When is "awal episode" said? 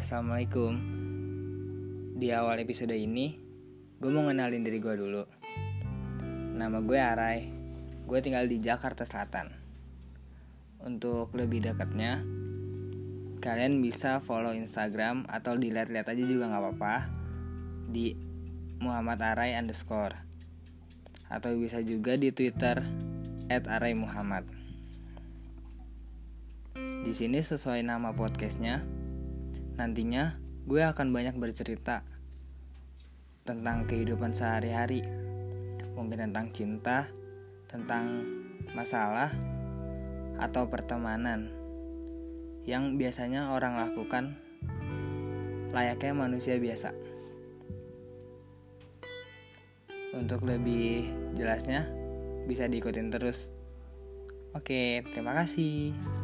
2.32-2.96